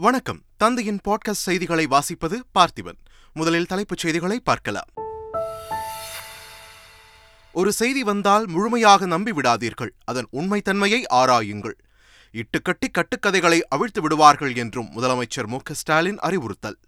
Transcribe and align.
வணக்கம். 0.00 0.42
தந்தையின் 0.56 1.00
பாட்காஸ்ட் 1.08 1.30
செய்திகளை 1.30 1.86
வாசிப்பது 1.86 2.40
பார்த்திபன். 2.58 2.98
முதலில் 3.32 3.66
தலைப்புச் 3.66 3.98
செய்திகளை 3.98 4.40
பார்க்கலாம். 4.40 4.84
ஒரு 7.52 7.72
செய்தி 7.72 8.02
வந்தால் 8.02 8.48
முழுமையாக 8.48 9.06
நம்பி 9.06 9.32
விடாதீர்கள் 9.32 9.90
அதன் 10.04 10.28
உண்மைத்தன்மையை 10.32 11.02
ஆராயுங்கள். 11.12 11.72
இட்டுக்கட்டி 12.32 12.90
கட்டுக்கதைகளை 12.90 13.60
அவிழ்த்து 13.68 14.02
விடுவார்கள் 14.02 14.54
என்றும் 14.54 14.88
முதலமைச்சர் 14.96 15.46
மு 15.46 15.58
ஸ்டாலின் 15.72 16.18
அறிவுறுத்தல். 16.18 16.78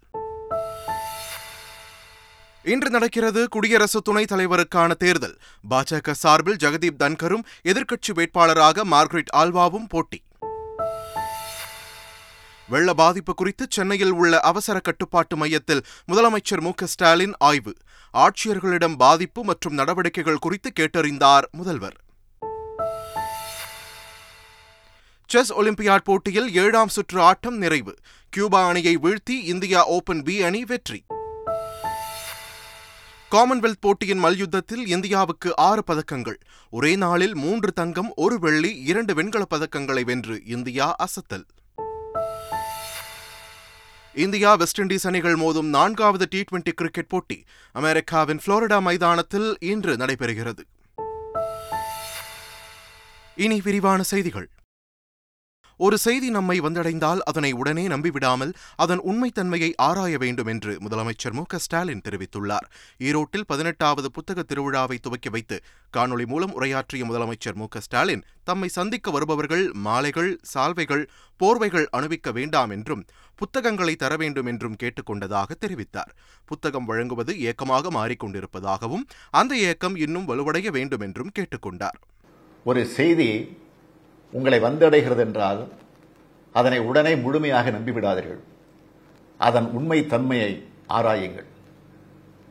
இன்று 2.63 2.89
நடக்கிறது 2.89 3.47
குடியரசு 3.47 4.01
துணைத் 4.01 4.31
தலைவருக்கான 4.31 4.93
தேர்தல். 4.93 5.37
பாஜக 5.69 6.11
சார்பில் 6.11 6.55
ஜெகதீப் 6.55 6.97
தன்கரும் 6.99 7.43
எதிர்க்கட்சி 7.63 8.13
வேட்பாளராக 8.13 8.83
மார்க்ரெட் 8.83 9.35
ஆல்வாவும் 9.35 9.89
போட்டி. 9.89 10.23
வெள்ள 12.71 12.93
பாதிப்பு 12.93 13.33
குறித்து 13.33 13.67
சென்னையில் 13.69 14.11
உள்ள 14.11 14.39
அவசர 14.39 14.79
கட்டுப்பாட்டு 14.79 15.35
மையத்தில் 15.35 15.85
முதலமைச்சர் 16.07 16.61
மு 16.61 16.71
க 16.75 16.85
ஸ்டாலின் 16.85 17.33
ஆய்வு. 17.37 17.73
ஆட்சியர்களிடம் 18.13 18.95
பாதிப்பு 18.95 19.43
மற்றும் 19.43 19.73
நடவடிக்கைகள் 19.73 20.43
குறித்து 20.45 20.71
கேட்டறிந்தார் 20.79 21.41
முதல்வர். 21.51 21.97
செஸ் 25.25 25.53
ஒலிம்பியாட் 25.53 26.03
போட்டியில் 26.03 26.55
ஏழாம் 26.55 26.87
சுற்று 26.87 27.21
ஆட்டம் 27.21 27.57
நிறைவு. 27.57 27.93
கியூபா 28.29 28.67
அணியை 28.67 28.97
வீழ்த்தி 28.97 29.37
இந்தியா 29.43 29.85
ஓபன் 29.85 30.23
பி 30.23 30.41
அணி 30.43 30.63
வெற்றி. 30.63 31.03
காமன்வெல்த் 33.31 33.79
போட்டியின் 33.79 34.23
மல்யுத்தத்தில் 34.23 34.87
இந்தியாவுக்கு 34.87 35.55
ஆறு 35.55 35.83
பதக்கங்கள். 35.87 36.39
ஒரே 36.69 36.95
நாளில் 36.95 37.35
மூன்று 37.35 37.71
தங்கம் 37.71 38.11
ஒரு 38.15 38.39
வெள்ளி 38.39 38.71
இரண்டு 38.79 39.13
வெண்கலப் 39.13 39.51
பதக்கங்களை 39.55 40.03
வென்று 40.03 40.41
இந்தியா 40.45 40.95
அசத்தல். 40.95 41.45
இந்தியா 44.13 44.55
வெஸ்ட் 44.55 44.81
இண்டீஸ் 44.81 45.07
அணிகள் 45.07 45.35
மோதும் 45.35 45.69
நான்காவது 45.69 46.27
டி 46.29 46.43
டுவெண்டி 46.51 46.71
கிரிக்கெட் 46.75 47.07
போட்டி 47.07 47.43
அமெரிக்காவின் 47.71 48.39
புளோரிடா 48.45 48.81
மைதானத்தில் 48.81 49.57
இன்று 49.59 49.95
நடைபெறுகிறது. 49.95 50.59
இனி 53.35 53.61
விரிவான 53.61 54.03
செய்திகள். 54.03 54.49
ஒரு 55.85 55.97
செய்தி 55.97 56.27
நம்மை 56.29 56.55
வந்தடைந்தால் 56.59 57.21
அதனை 57.29 57.49
உடனே 57.51 57.83
நம்பிவிடாமல் 57.87 58.51
அதன் 58.75 58.99
உண்மைத்தன்மையை 58.99 59.69
ஆராய 59.85 60.17
வேண்டும் 60.17 60.49
என்று 60.53 60.71
முதலமைச்சர் 60.79 61.35
மு 61.37 61.43
ஸ்டாலின் 61.55 62.03
தெரிவித்துள்ளார். 62.07 62.65
ஈரோட்டில் 62.99 63.45
பதினெட்டாவது 63.47 64.09
புத்தக 64.11 64.43
திருவிழாவை 64.43 64.97
துவக்கி 65.01 65.29
வைத்து 65.29 65.57
காணொலி 65.97 66.25
மூலம் 66.25 66.53
உரையாற்றிய 66.53 67.05
முதலமைச்சர் 67.05 67.57
மு 67.61 67.67
ஸ்டாலின் 67.85 68.23
தம்மை 68.43 68.69
சந்திக்க 68.77 69.11
வருபவர்கள் 69.11 69.65
மாலைகள் 69.87 70.31
சால்வைகள் 70.53 71.03
போர்வைகள் 71.39 71.87
அணிவிக்க 71.97 72.31
வேண்டாம் 72.31 72.69
என்றும் 72.69 73.03
புத்தகங்களை 73.35 73.95
தர 73.95 74.13
வேண்டும் 74.15 74.45
என்றும் 74.45 74.77
கேட்டுக்கொண்டதாக 74.83 75.49
தெரிவித்தார். 75.63 76.13
புத்தகம் 76.45 76.85
வழங்குவது 76.85 77.33
ஏக்கமாக 77.49 77.91
மாறிக்கொண்டிருப்பதாகவும் 77.97 79.07
அந்த 79.31 79.55
ஏக்கம் 79.71 79.97
இன்னும் 80.05 80.29
வலுவடைய 80.29 80.69
வேண்டும் 80.71 81.05
என்றும் 81.07 81.33
கேட்டுக்கொண்டார் 81.39 81.99
ஒரு 82.65 82.81
செய்தி 82.97 83.29
உங்களை 84.31 84.59
வந்தடைகிறது 84.59 85.23
என்றால் 85.27 85.61
அதனை 86.55 86.79
உடனே 86.89 87.13
முழுமையாக 87.15 87.71
நம்பிவிடாதீர்கள். 87.71 88.41
அதன் 89.39 89.67
உண்மை 89.77 89.99
தன்மையை 90.13 90.51
ஆராயுங்கள். 90.97 91.47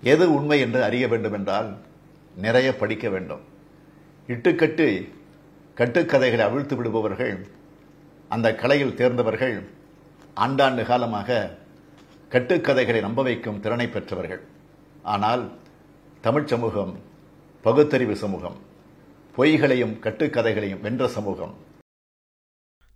எது 0.02 0.24
உண்மை 0.34 0.58
என்று 0.64 0.80
அறிய 0.88 1.04
வேண்டும் 1.08 1.36
என்றால் 1.38 1.70
நிறைய 2.36 2.68
படிக்க 2.80 3.06
வேண்டும். 3.08 3.42
இட்டுக்கட்டு 4.28 4.86
கட்டுக்கதைகளை 5.76 6.44
அவிழ்த்து 6.46 6.74
விடுபவர்கள் 6.76 7.34
அந்த 8.28 8.48
கலையில் 8.62 8.96
தேர்ந்தவர்கள் 9.00 9.56
ஆண்டாண்டு 10.36 10.82
காலமாக 10.90 11.38
கட்டுக்கதைகளை 12.32 13.00
நம்ப 13.00 13.20
வைக்கும் 13.22 13.60
திறனை 13.60 13.86
பெற்றவர்கள். 13.88 14.42
ஆனால் 15.14 15.44
தமிழ்ச் 16.20 16.52
சமூகம் 16.52 16.92
பகுத்தறிவு 17.64 18.16
சமூகம் 18.16 18.58
பொய்களையும் 19.36 19.94
கட்டுக்கதைகளையும் 20.04 20.84
வென்ற 20.86 21.08
சமூகம் 21.16 21.54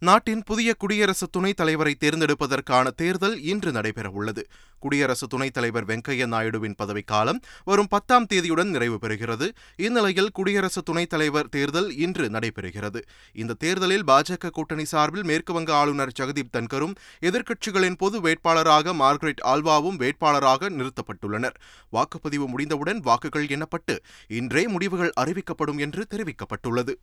நாட்டின் 0.04 0.42
புதிய 0.42 0.74
குடியரசு 0.74 1.26
துணைத் 1.28 1.56
தலைவரை 1.56 1.96
தேர்ந்தெடுப்பதற்கான 2.00 2.90
தேர்தல் 2.96 3.42
இன்று 3.42 3.70
நடைபெறவுள்ளது. 3.72 4.42
குடியரசு 4.78 5.26
துணைத் 5.26 5.52
தலைவர் 5.52 5.84
வெங்கையா 5.84 6.26
நாயுடுவின் 6.32 6.74
பதவிக்காலம் 6.82 7.40
வரும் 7.64 7.86
பத்தாம் 7.86 8.26
தேதியுடன் 8.34 8.72
நிறைவு 8.76 8.98
பெறுகிறது. 9.02 9.46
இந்நிலையில் 9.76 10.30
குடியரசு 10.30 10.82
துணைத் 10.82 11.08
தலைவர் 11.08 11.48
தேர்தல் 11.48 11.96
இன்று 11.96 12.28
நடைபெறுகிறது. 12.28 13.02
இந்த 13.32 13.54
தேர்தலில் 13.54 14.04
பாஜக 14.04 14.50
கூட்டணி 14.50 14.84
சார்பில் 14.84 15.22
மேற்குவங்க 15.22 15.70
ஆளுநர் 15.70 16.14
ஜெகதீப் 16.20 16.52
தன்கரும் 16.52 16.94
எதிர்க்கட்சிகளின் 17.20 17.98
பொது 17.98 18.20
வேட்பாளராக 18.20 18.94
மார்கரெட் 18.94 19.44
ஆல்வாவும் 19.44 20.00
வேட்பாளராக 20.04 20.72
நிறுத்தப்பட்டுள்ளனர். 20.78 21.58
வாக்குப்பதிவு 21.92 22.46
முடிந்தவுடன் 22.46 22.98
வாக்குகள் 22.98 23.46
எண்ணப்பட்டு 23.46 23.96
இன்றே 24.28 24.68
முடிவுகள் 24.68 25.12
அறிவிக்கப்படும் 25.20 25.78
என்று 25.78 26.06
தெரிவிக்கப்பட்டுள்ளது. 26.10 26.94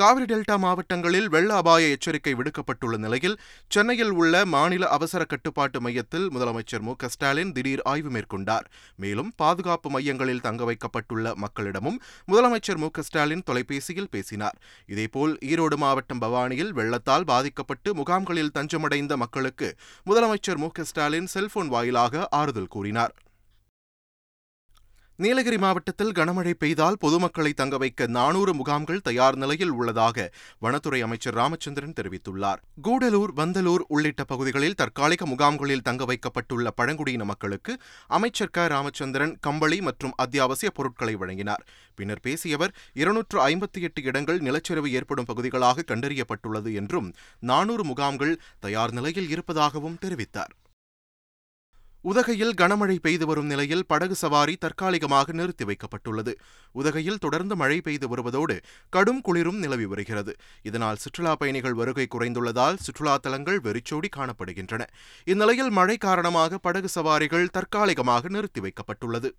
காவிரி 0.00 0.24
டெல்டா 0.24 0.58
மாவட்டங்களில் 0.58 1.28
வெள்ள 1.28 1.54
அபாய 1.54 1.88
எச்சரிக்கை 1.88 2.32
விடுக்கப்பட்டுள்ள 2.34 2.96
நிலையில் 2.96 3.36
சென்னையில் 3.68 4.10
உள்ள 4.10 4.44
மாநில 4.44 4.86
அவசர 4.86 5.24
கட்டுப்பாட்டு 5.24 5.80
மையத்தில் 5.80 6.26
முதலமைச்சர் 6.30 6.80
மு 6.80 6.94
ஸ்டாலின் 7.08 7.52
திடீர் 7.52 7.82
ஆய்வு 7.82 8.10
மேற்கொண்டார். 8.10 8.66
மேலும் 8.96 9.32
பாதுகாப்பு 9.36 9.90
மையங்களில் 9.90 10.40
தங்க 10.40 10.64
வைக்கப்பட்டுள்ள 10.64 11.34
மக்களிடமும் 11.34 12.00
முதலமைச்சர் 12.32 12.76
மு 12.76 12.88
ஸ்டாலின் 13.00 13.42
தொலைபேசியில் 13.44 14.10
பேசினார். 14.10 14.58
இதேபோல் 14.86 15.38
ஈரோடு 15.44 15.76
மாவட்டம் 15.76 16.20
பவானியில் 16.20 16.72
வெள்ளத்தால் 16.72 17.24
பாதிக்கப்பட்டு 17.24 17.94
முகாம்களில் 17.94 18.54
தஞ்சமடைந்த 18.54 19.16
மக்களுக்கு 19.16 19.76
முதலமைச்சர் 20.06 20.56
மு 20.56 20.70
ஸ்டாலின் 20.82 21.26
செல்போன் 21.26 21.68
வாயிலாக 21.68 22.26
ஆறுதல் 22.30 22.72
கூறினார். 22.76 23.14
நீலகிரி 25.16 25.58
மாவட்டத்தில் 25.58 26.12
கனமழை 26.12 26.52
பெய்தால் 26.52 26.96
பொதுமக்களை 27.00 27.52
தங்க 27.52 27.76
வைக்க 27.76 28.06
நானூறு 28.06 28.54
முகாம்கள் 28.54 29.00
தயார் 29.00 29.36
நிலையில் 29.36 29.70
உள்ளதாக 29.70 30.32
வனத்துறை 30.58 31.00
அமைச்சர் 31.00 31.34
ராமச்சந்திரன் 31.34 31.92
தெரிவித்துள்ளார். 32.00 32.60
கூடலூர் 32.82 33.32
வந்தலூர் 33.36 33.84
உள்ளிட்ட 33.88 34.24
பகுதிகளில் 34.24 34.74
தற்காலிக 34.74 35.26
முகாம்களில் 35.26 35.82
தங்க 35.82 36.04
வைக்கப்பட்டுள்ள 36.04 36.70
பழங்குடியின 36.70 37.24
மக்களுக்கு 37.24 37.78
அமைச்சர் 38.06 38.50
க. 38.50 38.66
ராமச்சந்திரன் 38.66 39.36
கம்பளி 39.40 39.80
மற்றும் 39.80 40.12
அத்தியாவசிய 40.16 40.70
பொருட்களை 40.70 41.14
வழங்கினார். 41.14 41.64
பின்னர் 41.94 42.20
பேசிய 42.20 42.54
அவர் 42.54 42.74
இருநூற்று 42.94 43.48
ஐம்பத்தி 43.48 43.80
எட்டு 43.80 44.02
இடங்கள் 44.02 44.40
நிலச்சரிவு 44.40 44.86
ஏற்படும் 44.86 45.24
பகுதிகளாக 45.24 45.84
கண்டறியப்பட்டுள்ளது 45.94 46.74
என்றும் 46.74 47.14
நானூறு 47.40 47.84
முகாம்கள் 47.84 48.40
தயார் 48.60 48.92
நிலையில் 48.92 49.28
இருப்பதாகவும் 49.28 49.98
தெரிவித்தார். 50.04 50.54
உதகையில் 52.10 52.54
கனமழை 52.60 52.94
பெய்து 52.98 53.26
வரும் 53.26 53.46
நிலையில் 53.46 53.86
படகு 53.86 54.14
சவாரி 54.14 54.56
தற்காலிகமாக 54.56 55.32
நிறுத்தி 55.32 55.64
வைக்கப்பட்டுள்ளது. 55.64 56.32
உதகையில் 56.72 57.18
தொடர்ந்து 57.18 57.56
மழை 57.56 57.80
பெய்து 57.80 58.08
வருவதோடு 58.08 58.56
கடும் 58.88 59.20
குளிரும் 59.20 59.58
நிலவி 59.58 59.86
வருகிறது. 59.86 60.34
இதனால் 60.62 60.96
சுற்றுலா 60.96 61.36
பயணிகள் 61.36 61.72
வருகை 61.72 62.06
குறைந்துள்ளதால் 62.10 62.76
சுற்றுலா 62.76 63.16
தலங்கள் 63.16 63.60
வெறிச்சோடி 63.60 64.08
காணப்படுகின்றன. 64.16 64.82
இந்நிலையில் 65.24 65.70
மழை 65.70 65.96
காரணமாக 65.96 66.58
படகு 66.58 66.88
சவாரிகள் 66.94 67.50
தற்காலிகமாக 67.52 68.28
நிறுத்தி 68.28 68.60
வைக்கப்பட்டுள்ளது. 68.60 69.30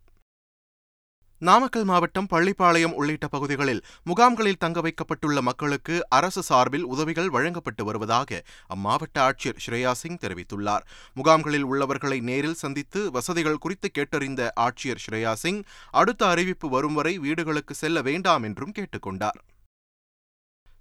நாமக்கல் 1.39 1.83
மாவட்டம் 1.83 2.27
பள்ளிப்பாளையம் 2.29 2.91
உள்ளிட்ட 2.91 3.27
பகுதிகளில் 3.27 3.83
முகாம்களில் 4.03 4.57
தங்க 4.57 4.81
வைக்கப்பட்டுள்ள 4.81 5.41
மக்களுக்கு 5.41 6.09
அரசு 6.09 6.43
சார்பில் 6.43 6.83
உதவிகள் 6.83 7.29
வழங்கப்பட்டு 7.29 7.85
வருவதாக 7.85 8.43
அம்மாவட்ட 8.75 9.19
ஆட்சியர் 9.19 9.59
ஸ்ரேயா 9.65 9.91
சிங் 9.91 10.17
தெரிவித்துள்ளார். 10.17 10.85
முகாம்களில் 11.13 11.61
உள்ளவர்களை 11.61 12.19
நேரில் 12.19 12.53
சந்தித்து 12.53 13.11
வசதிகள் 13.11 13.57
குறித்து 13.57 13.91
கேட்டறிந்த 13.97 14.49
ஆட்சியர் 14.55 15.03
ஸ்ரேயா 15.09 15.33
சிங் 15.33 15.63
அடுத்த 15.91 16.27
அறிவிப்பு 16.27 16.69
வரும் 16.69 16.93
வரை 16.93 17.17
வீடுகளுக்கு 17.17 17.73
செல்ல 17.73 18.01
வேண்டாம் 18.01 18.43
என்றும் 18.43 18.73
கேட்டுக்கொண்டார். 18.79 19.39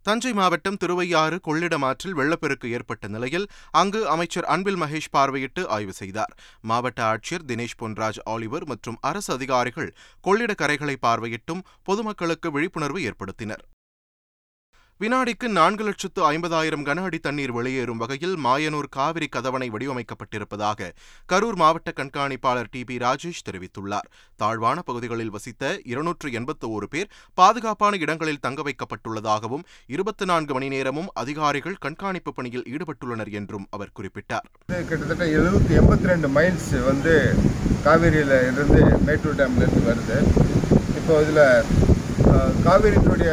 தஞ்சை 0.06 0.32
மாவட்டம் 0.32 0.76
திருவையாறு 0.76 1.36
கொள்ளிடம் 1.46 1.84
ஆற்றில் 1.88 2.16
வெள்ளப்பெருக்கு 2.18 2.66
ஏற்பட்ட 2.70 3.08
நிலையில் 3.08 3.46
அங்கு 3.70 4.00
அமைச்சர் 4.08 4.48
அன்பில் 4.54 4.80
மகேஷ் 4.82 5.12
பார்வையிட்டு 5.16 5.62
ஆய்வு 5.66 5.94
செய்தார். 6.00 6.32
மாவட்ட 6.60 7.00
ஆட்சியர் 7.12 7.46
தினேஷ் 7.48 7.78
பொன்ராஜ் 7.82 8.20
ஆலிவர் 8.30 8.66
மற்றும் 8.72 8.98
அரசு 9.00 9.32
அதிகாரிகள் 9.32 9.94
கொள்ளிட 10.20 10.54
கரைகளை 10.62 10.96
பார்வையிட்டும் 11.06 11.62
பொதுமக்களுக்கு 11.82 12.50
விழிப்புணர்வு 12.50 13.02
ஏற்படுத்தினர். 13.10 13.64
வினாடிக்கு 15.00 15.46
நான்கு 15.56 15.84
லட்சத்து 15.86 16.20
ஐம்பதாயிரம் 16.32 16.84
கன 16.88 17.04
அடி 17.06 17.18
தண்ணீர் 17.22 17.52
வெளியேறும் 17.56 18.00
வகையில் 18.02 18.34
மாயனூர் 18.44 18.88
காவிரி 18.96 19.26
கதவணை 19.36 19.66
வடிவமைக்கப்பட்டிருப்பதாக 19.74 20.90
கரூர் 21.30 21.58
மாவட்ட 21.62 21.92
கண்காணிப்பாளர் 22.00 22.70
டி 22.74 22.82
பி 22.88 22.96
ராஜேஷ் 23.04 23.42
தெரிவித்துள்ளார். 23.48 24.06
தாழ்வான 24.40 24.78
பகுதிகளில் 24.88 25.32
வசித்த 25.36 25.72
இருநூற்று 25.92 26.30
எண்பத்து 26.38 26.68
ஒரு 26.76 26.88
பேர் 26.92 27.10
பாதுகாப்பான 27.40 28.00
இடங்களில் 28.04 28.40
தங்க 28.46 28.62
வைக்கப்பட்டுள்ளதாகவும் 28.68 29.64
இருபத்தி 29.94 30.26
நான்கு 30.30 30.54
மணி 30.58 30.68
நேரமும் 30.74 31.10
அதிகாரிகள் 31.22 31.80
கண்காணிப்பு 31.86 32.32
பணியில் 32.38 32.66
ஈடுபட்டுள்ளனர் 32.74 33.32
என்றும் 33.40 33.66
அவர் 33.76 33.94
குறிப்பிட்டார். 33.98 34.46
கிட்டத்தட்ட 34.90 35.26
எழுநூத்தி 35.38 35.74
எண்பத்தி 35.80 36.10
ரெண்டு 36.12 36.30
மைல்ஸ் 36.36 36.72
வந்து 36.90 37.14
காவேரியில் 37.88 38.36
இருந்து 38.52 38.82
மேட்டூர் 39.08 39.40
டேம்லேருந்து 39.42 39.88
வருது. 39.90 40.20
இப்போ 41.00 41.16
இதில் 41.24 41.46
காவேரியினுடைய 42.68 43.32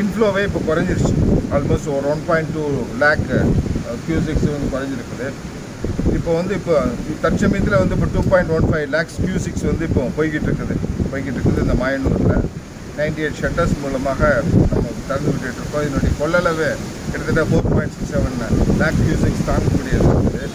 இன்ஃப்ளோவே 0.00 0.42
இப்போ 0.48 0.60
குறைஞ்சிருச்சு. 0.70 1.14
ஆல்மோஸ்ட் 1.56 1.88
ஒரு 1.98 2.06
one 2.14 2.24
point 2.28 2.50
two 2.56 2.64
lakh 3.04 3.26
cusecs 4.06 4.48
வந்து 4.54 4.68
குறைஞ்சிருக்குது. 4.74 5.28
இப்போ 6.18 6.30
வந்து 6.38 6.52
இப்போ 6.60 6.74
தற்சமயத்தில் 7.24 7.80
வந்து 7.82 7.94
இப்போ 7.96 8.08
two 8.14 8.22
point 8.32 8.52
one 8.56 8.66
five 8.70 8.86
lakhs 8.96 9.18
cusecs 9.24 9.66
வந்து 9.70 9.84
இப்போ 9.88 10.02
போய்கிட்டு 10.18 10.48
இருக்குது 10.50 10.74
போய்கிட்டு 11.12 11.36
இருக்குது 11.38 11.64
இந்த 11.66 11.76
மாயனூரில். 11.82 12.34
நைன்டி 12.98 13.22
எயிட் 13.24 13.40
ஷட்டர்ஸ் 13.42 13.74
மூலமாக 13.82 14.30
நம்ம 14.72 14.86
திறந்து 15.08 15.28
விட்டுட்டு 15.32 15.60
இருக்கோம் 15.60 15.84
இதனுடைய 15.86 16.12
கொள்ளளவு 16.20 16.68
கிட்டத்தட்ட 17.10 17.44
four 17.50 17.68
point 17.74 17.94
six 17.96 18.12
seven 18.14 18.38
lakh 18.82 18.98
cusecs 19.04 19.46
தாங்கக்கூடியது 19.50 20.08
இருக்குது. 20.14 20.48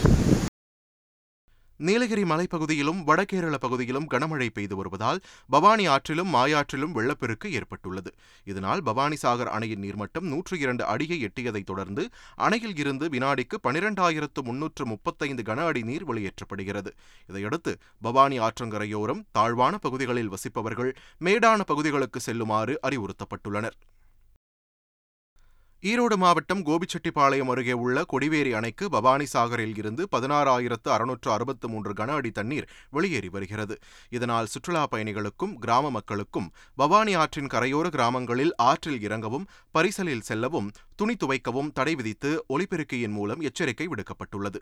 நீலகிரி 1.88 2.24
மலைப்பகுதியிலும் 2.24 3.00
வடகேரள 3.08 3.56
பகுதியிலும் 3.56 4.08
கனமழை 4.12 4.48
பெய்து 4.54 4.76
வருவதால் 4.76 5.20
பவானி 5.50 5.86
ஆற்றிலும் 5.88 6.30
மாயாற்றிலும் 6.34 6.94
வெள்ளப்பெருக்கு 6.98 7.48
ஏற்பட்டுள்ளது. 7.52 8.12
இதனால் 8.44 8.82
பவானி 8.82 9.18
சாகர் 9.24 9.52
அணையின் 9.56 9.82
நீர்மட்டம் 9.82 10.28
நூற்று 10.32 10.58
இரண்டு 10.60 10.86
அடியை 10.86 11.18
எட்டியதைத் 11.24 11.64
தொடர்ந்து 11.64 12.06
அணையில் 12.36 12.78
இருந்து 12.78 13.08
வினாடிக்கு 13.10 13.58
பனிரெண்டாயிரத்து 13.68 14.44
முன்னூற்று 14.44 14.86
முப்பத்தைந்து 14.86 15.44
கன 15.44 15.66
அடி 15.66 15.82
நீர் 15.82 16.08
வெளியேற்றப்படுகிறது. 16.12 16.94
இதையடுத்து 17.30 17.74
பவானி 18.02 18.40
ஆற்றங்கரையோரம் 18.40 19.24
தாழ்வான 19.32 19.78
பகுதிகளில் 19.78 20.32
வசிப்பவர்கள் 20.32 20.94
மேடான 21.20 21.62
பகுதிகளுக்கு 21.64 22.20
செல்லுமாறு 22.20 22.80
அறிவுறுத்தப்பட்டுள்ளனர். 22.88 23.78
ஈரோடு 25.92 26.16
மாவட்டம் 26.18 26.62
கோபிச்செட்டிப்பாளையம் 26.68 27.50
அருகே 27.54 27.74
உள்ள 27.86 28.04
கொடிவேரி 28.04 28.52
அணைக்கு 28.54 28.90
பவானி 28.90 29.26
சாகரில் 29.26 29.74
இருந்து 29.78 30.04
பதினாறாயிரத்து 30.12 30.90
அறுநூற்று 30.90 31.30
அறுபத்து 31.32 31.70
மூன்று 31.70 31.94
கன 31.94 32.08
அடி 32.08 32.32
தண்ணீர் 32.32 32.68
வெளியேறி 32.90 33.30
வருகிறது. 33.30 33.76
இதனால் 34.10 34.46
சுற்றுலா 34.46 34.84
பயணிகளுக்கும் 34.92 35.56
கிராம 35.56 35.90
மக்களுக்கும் 35.90 36.48
பவானி 36.76 37.16
ஆற்றின் 37.16 37.52
கரையோர 37.54 37.90
கிராமங்களில் 37.90 38.54
ஆற்றில் 38.70 39.02
இறங்கவும் 39.02 39.50
பரிசலில் 39.72 40.26
செல்லவும் 40.30 40.72
துணி 40.96 41.18
துவைக்கவும் 41.24 41.74
தடை 41.74 41.96
விதித்து 41.96 42.46
ஒலிபெருக்கியின் 42.50 43.16
மூலம் 43.20 43.42
எச்சரிக்கை 43.42 43.88
விடுக்கப்பட்டுள்ளது. 43.88 44.62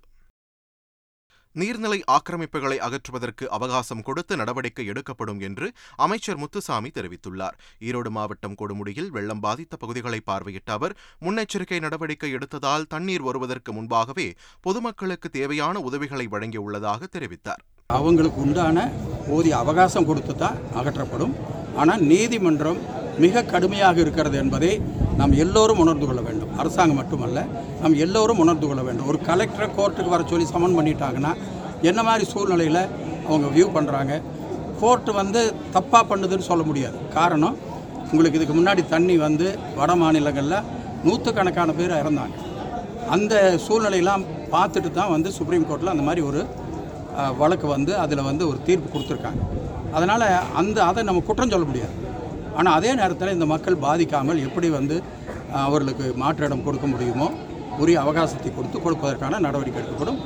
நீர்நிலை 1.59 2.00
ஆக்கிரமிப்புகளை 2.15 2.77
அகற்றுவதற்கு 2.88 3.45
அவகாசம் 3.57 4.03
கொடுத்து 4.07 4.36
நடவடிக்கை 4.42 4.86
எடுக்கப்படும் 4.92 5.39
என்று 5.48 5.68
அமைச்சர் 6.06 6.39
முத்துசாமி 6.44 6.92
தெரிவித்துள்ளார். 6.98 7.57
ஈரோடு 7.88 8.12
மாவட்டம் 8.18 8.57
கொடுமுடியில் 8.62 9.09
வெள்ளம் 9.15 9.44
பாதித்த 9.45 9.77
பகுதிகளை 9.83 10.19
பார்வையிட்ட 10.30 10.71
அவர் 10.77 10.95
முன்னெச்சரிக்கை 11.25 11.80
நடவடிக்கை 11.86 12.31
எடுத்ததால் 12.38 12.88
தண்ணீர் 12.94 13.25
வருவதற்கு 13.27 13.74
முன்பாகவே 13.74 14.27
பொதுமக்களுக்கு 14.62 15.30
தேவையான 15.30 15.80
உதவிகளை 15.89 16.27
வழங்கியுள்ளதாக 16.36 17.09
தெரிவித்தார். 17.18 17.62
அவங்களுக்கு 18.00 18.42
உண்டான 18.42 18.88
போதிய 19.27 19.53
அவகாசம் 19.57 20.09
கொடுத்து 20.09 20.36
தான் 20.36 20.59
அகற்றப்படும். 20.80 21.33
ஆனால் 21.81 22.03
நீதிமன்றம் 22.12 22.80
மிக 23.24 23.44
கடுமையாக 23.44 24.00
இருக்கிறது 24.00 24.38
என்பதை 24.38 24.71
நாம் 25.19 25.34
எல்லோரும் 25.44 25.81
உணர்ந்து 25.84 26.06
கொள்ள 26.10 26.22
வேண்டும். 26.28 26.52
அரசாங்கம் 26.62 27.00
மட்டுமல்ல 27.02 27.40
நாம் 27.81 27.96
எல்லோரும் 28.06 28.42
உணர்ந்து 28.44 28.68
கொள்ள 28.69 28.81
வேண்டும். 28.88 29.08
ஒரு 29.12 29.19
கலெக்டரை 29.30 29.68
கோர்ட்டுக்கு 29.78 30.13
வர 30.13 30.24
சொல்லி 30.31 30.46
சமன் 30.54 30.78
பண்ணிட்டாங்கன்னா 30.78 31.31
என்ன 31.90 32.00
மாதிரி 32.10 32.25
சூழ்நிலையில் 32.34 32.81
அவங்க 33.30 33.48
வியூ 33.56 33.68
பண்ணுறாங்க 33.78 34.13
கோர்ட்டு 34.81 35.12
வந்து 35.22 35.42
தப்பாக 35.75 36.04
பண்ணுதுன்னு 36.12 36.50
சொல்ல 36.52 36.63
முடியாது. 36.69 36.98
காரணம் 37.18 37.58
உங்களுக்கு 38.12 38.40
இதுக்கு 38.40 38.56
முன்னாடி 38.60 38.81
தண்ணி 38.94 39.16
வந்து 39.28 39.48
வட 39.80 39.92
மாநிலங்களில் 40.02 40.58
நூற்றுக்கணக்கான 41.08 41.74
பேர் 41.80 42.00
இறந்தாங்க. 42.02 42.36
அந்த 43.16 43.36
சூழ்நிலையெல்லாம் 43.66 44.24
பார்த்துட்டு 44.56 44.90
தான் 45.00 45.13
வந்து 45.16 45.30
சுப்ரீம் 45.38 45.68
கோர்ட்டில் 45.69 45.94
அந்த 45.94 46.06
மாதிரி 46.08 46.24
ஒரு 46.30 46.42
வழக்கு 47.42 47.68
வந்து 47.75 47.92
அதில் 48.04 48.28
வந்து 48.30 48.44
ஒரு 48.52 48.60
தீர்ப்பு 48.68 48.88
கொடுத்துருக்காங்க. 48.94 49.42
அதனால் 49.98 50.25
அந்த 50.62 50.78
அதை 50.90 51.02
நம்ம 51.08 51.24
குற்றம் 51.30 51.54
சொல்ல 51.54 51.66
முடியாது. 51.69 51.96
ஆனால் 52.59 52.75
அதே 52.80 52.92
நேரத்தில் 53.00 53.36
இந்த 53.38 53.45
மக்கள் 53.53 53.83
பாதிக்காமல் 53.86 54.44
எப்படி 54.48 54.68
வந்து 54.77 54.95
அவர்களுக்கு 55.65 56.06
மாற்றிடம் 56.24 56.65
கொடுக்க 56.68 56.88
முடியுமோ 56.94 57.27
உரிய 57.83 57.98
அவகாசத்தை 58.03 58.50
கொடுத்து 58.56 58.77
கொடுப்பதற்கான 58.80 59.39
நடவடிக்கை 59.48 59.80
எடுக்கப்படும். 59.81 60.19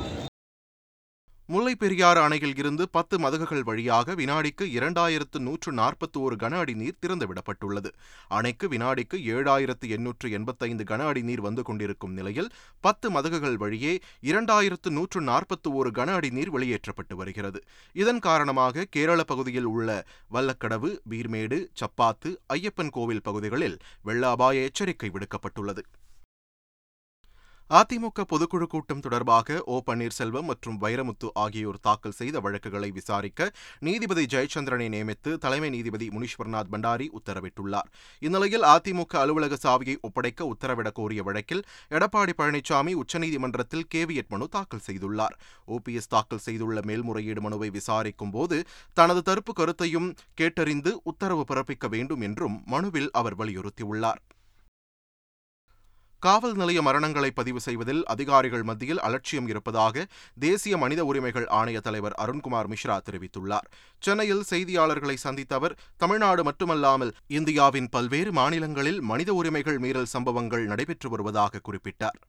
முல்லை 1.48 1.76
பெரியாறு 1.76 2.20
அணையில் 2.22 2.56
இருந்து 2.56 2.90
பத்து 2.90 3.20
மதகுகள் 3.20 3.64
வழியாக 3.64 4.14
வினாடிக்கு 4.14 4.66
இரண்டாயிரத்து 4.78 5.40
நூற்று 5.40 5.72
நாற்பத்தி 5.72 6.18
ஒரு 6.20 6.36
கன 6.36 6.54
அடி 6.58 6.74
நீர் 6.74 6.98
திறந்துவிடப்பட்டுள்ளது. 7.02 7.90
அணைக்கு 8.28 8.68
வினாடிக்கு 8.68 9.18
ஏழாயிரத்து 9.34 9.88
எண்ணூற்று 9.88 10.32
எண்பத்தைந்து 10.32 10.84
கன 10.84 11.06
அடி 11.06 11.22
நீர் 11.22 11.42
வந்து 11.42 11.64
கொண்டிருக்கும் 11.64 12.14
நிலையில் 12.14 12.50
பத்து 12.80 13.12
மதகுகள் 13.12 13.58
வழியே 13.58 13.94
இரண்டாயிரத்து 14.22 14.90
நூற்று 14.90 15.22
நாற்பத்தி 15.22 15.72
ஒரு 15.74 15.92
கன 15.92 16.14
அடி 16.14 16.30
நீர் 16.30 16.50
வெளியேற்றப்பட்டு 16.50 17.16
வருகிறது. 17.16 17.62
இதன் 17.94 18.20
காரணமாக 18.20 18.86
கேரள 18.86 19.24
பகுதியில் 19.24 19.70
உள்ள 19.74 20.06
வல்லக்கடவு 20.34 20.92
பீர்மேடு 21.10 21.60
சப்பாத்து 21.82 22.32
ஐயப்பன் 22.54 22.90
கோவில் 22.90 23.24
பகுதிகளில் 23.24 23.78
வெள்ள 24.02 24.30
அபாய 24.30 24.62
எச்சரிக்கை 24.62 25.12
விடுக்கப்பட்டுள்ளது. 25.14 25.84
அதிமுக 27.70 28.24
பொதுக்குழு 28.30 28.66
கூட்டம் 28.68 29.00
தொடர்பாக 29.00 29.64
ஓ 29.66 29.82
பன்னீர்செல்வம் 29.86 30.42
மற்றும் 30.42 30.82
வைரமுத்து 30.82 31.30
ஆகியோர் 31.34 31.80
தாக்கல் 31.82 32.12
செய்த 32.12 32.40
வழக்குகளை 32.40 32.92
விசாரிக்க 32.92 33.52
நீதிபதி 33.80 34.26
ஜெயச்சந்திரனை 34.26 34.88
நியமித்து 34.96 35.38
தலைமை 35.38 35.70
நீதிபதி 35.70 36.08
முனீஸ்வர்நாத் 36.08 36.70
பண்டாரி 36.72 37.08
உத்தரவிட்டுள்ளார். 37.20 37.90
இந்நிலையில் 38.20 38.62
அதிமுக 38.62 39.16
அலுவலக 39.16 39.58
சாவியை 39.64 39.96
ஒப்படைக்க 40.02 40.54
உத்தரவிடக் 40.54 40.94
கோரிய 40.94 41.24
வழக்கில் 41.24 41.64
எடப்பாடி 41.90 42.34
பழனிசாமி 42.38 42.94
உச்சநீதிமன்றத்தில் 42.94 43.88
கேவியட் 43.96 44.30
மனு 44.30 44.48
தாக்கல் 44.48 44.86
செய்துள்ளார். 44.92 45.36
ஓபிஎஸ் 45.68 46.10
தாக்கல் 46.10 46.46
செய்துள்ள 46.48 46.82
மேல்முறையீடு 46.84 47.42
மனுவை 47.42 47.70
விசாரிக்கும் 47.70 48.32
போது 48.32 48.64
தனது 48.94 49.22
தரப்பு 49.22 49.54
கருத்தையும் 49.54 50.14
கேட்டறிந்து 50.42 50.94
உத்தரவு 51.04 51.46
பிறப்பிக்க 51.48 51.90
வேண்டும் 51.90 52.22
என்றும் 52.22 52.62
மனுவில் 52.66 53.12
அவர் 53.12 53.38
வலியுறுத்தியுள்ளார். 53.38 54.22
காவல் 56.26 56.54
நிலைய 56.54 56.80
மரணங்களை 56.82 57.30
பதிவு 57.30 57.60
செய்வதில் 57.60 58.02
அதிகாரிகள் 58.06 58.64
மத்தியில் 58.64 59.00
அலட்சியம் 59.00 59.48
இருப்பதாக 59.48 60.06
தேசிய 60.40 60.78
மனித 60.78 61.02
உரிமைகள் 61.06 61.48
ஆணைய 61.60 61.80
தலைவர் 61.80 62.16
அருண்குமார் 62.24 62.70
மிஸ்ரா 62.72 62.98
தெரிவித்துள்ளார். 63.10 63.68
சென்னையில் 64.00 64.44
செய்தியாளர்களை 64.50 65.16
சந்தித்த 65.26 65.56
அவர் 65.56 65.78
தமிழ்நாடு 65.98 66.44
மட்டுமல்லாமல் 66.44 67.16
இந்தியாவின் 67.28 67.90
பல்வேறு 67.90 68.32
மாநிலங்களில் 68.32 69.02
மனித 69.02 69.34
உரிமைகள் 69.34 69.80
மீறல் 69.80 70.14
சம்பவங்கள் 70.16 70.66
நடைபெற்று 70.66 71.10
வருவதாக 71.10 71.62
குறிப்பிட்டார். 71.68 72.20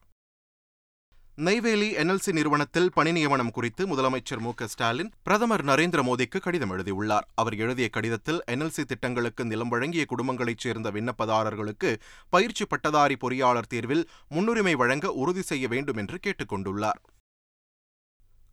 நெய்வேலி 1.39 1.95
என்எல்சி 1.95 2.31
நிறுவனத்தில் 2.31 2.91
பணி 2.93 3.11
நியமனம் 3.11 3.51
குறித்து 3.51 3.83
முதலமைச்சர் 3.87 4.39
மு 4.39 4.53
க 4.53 4.67
ஸ்டாலின் 4.67 5.11
பிரதமர் 5.23 5.63
நரேந்திர 5.65 6.01
மோடிக்கு 6.01 6.39
கடிதம் 6.39 6.69
எழுதியுள்ளார். 6.69 7.27
அவர் 7.35 7.55
எழுதிய 7.55 7.89
கடிதத்தில் 7.89 8.43
என்எல்சி 8.51 8.83
திட்டங்களுக்கு 8.83 9.45
நிலம் 9.45 9.67
வழங்கிய 9.67 10.05
குடும்பங்களைச் 10.09 10.57
சேர்ந்த 10.57 10.91
விண்ணப்பதாரர்களுக்கு 10.91 11.97
பயிற்சி 12.29 12.65
பட்டதாரி 12.65 13.17
பொறியாளர் 13.21 13.69
தேர்வில் 13.69 14.07
முன்னுரிமை 14.29 14.75
வழங்க 14.75 15.11
உறுதி 15.11 15.41
செய்ய 15.41 15.67
வேண்டும் 15.67 15.95
என்று 15.95 16.19
கேட்டுக் 16.19 16.53
கொண்டுள்ளார். 16.53 17.01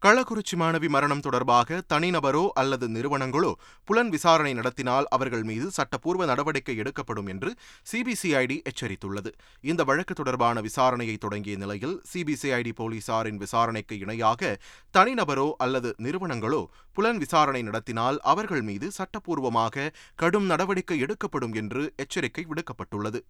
கள்ளக்குறிச்சி 0.04 0.56
மாணவி 0.60 0.88
மரணம் 0.88 1.20
தொடர்பாக 1.20 1.76
தனிநபரோ 1.92 2.48
அல்லது 2.52 2.86
நிறுவனங்களோ 2.88 3.52
புலன் 3.84 4.08
விசாரணை 4.08 4.54
நடத்தினால் 4.54 5.06
அவர்கள் 5.06 5.42
மீது 5.42 5.70
சட்டப்பூர்வ 5.70 6.24
நடவடிக்கை 6.24 6.74
எடுக்கப்படும் 6.76 7.26
என்று 7.26 7.50
சிபிசிஐடி 7.92 8.56
எச்சரித்துள்ளது. 8.70 9.30
இந்த 9.60 9.84
வழக்கு 9.84 10.14
தொடர்பான 10.14 10.60
விசாரணையை 10.60 11.16
தொடங்கிய 11.18 11.56
நிலையில் 11.56 11.96
சிபிசிஐடி 12.12 12.72
போலீசாரின் 12.80 13.40
விசாரணைக்கு 13.44 13.98
இணையாக 13.98 14.58
தனிநபரோ 14.94 15.52
அல்லது 15.58 15.92
நிறுவனங்களோ 16.02 16.62
புலன் 16.92 17.18
விசாரணை 17.18 17.62
நடத்தினால் 17.62 18.20
அவர்கள் 18.34 18.62
மீது 18.62 18.90
சட்டப்பூர்வமாக 18.98 19.88
கடும் 20.14 20.44
நடவடிக்கை 20.44 20.98
எடுக்கப்படும் 20.98 21.52
என்று 21.52 21.84
எச்சரிக்கை 21.96 22.46
விடுக்கப்பட்டுள்ளது. 22.50 23.22